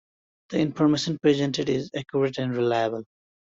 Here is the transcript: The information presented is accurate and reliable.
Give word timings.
The 0.49 0.57
information 0.59 1.19
presented 1.21 1.69
is 1.69 1.91
accurate 1.95 2.39
and 2.39 2.57
reliable. 2.57 3.03